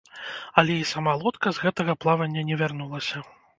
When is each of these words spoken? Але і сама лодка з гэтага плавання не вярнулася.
Але 0.61 0.77
і 0.83 0.87
сама 0.91 1.13
лодка 1.25 1.53
з 1.59 1.63
гэтага 1.67 1.97
плавання 2.07 2.47
не 2.51 2.61
вярнулася. 2.65 3.25